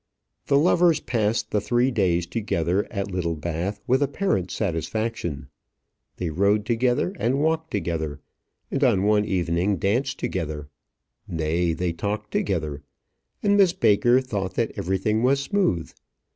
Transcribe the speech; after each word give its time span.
The 0.47 0.57
lovers 0.57 0.99
passed 0.99 1.51
the 1.51 1.61
three 1.61 1.91
days 1.91 2.25
together 2.25 2.87
at 2.89 3.11
Littlebath 3.11 3.81
with 3.85 4.01
apparent 4.01 4.49
satisfaction. 4.49 5.47
They 6.17 6.31
rode 6.31 6.65
together, 6.65 7.13
and 7.19 7.37
walked 7.39 7.69
together, 7.69 8.19
and 8.71 8.83
on 8.83 9.03
one 9.03 9.25
evening 9.25 9.77
danced 9.77 10.17
together; 10.17 10.69
nay, 11.27 11.73
they 11.73 11.93
talked 11.93 12.31
together, 12.31 12.81
and 13.43 13.55
Miss 13.57 13.73
Baker 13.73 14.21
thought 14.21 14.55
that 14.55 14.71
everything 14.75 15.21
was 15.21 15.39
smooth. 15.39 15.91